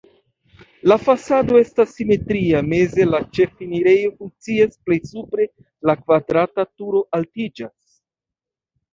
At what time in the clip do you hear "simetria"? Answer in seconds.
1.97-2.61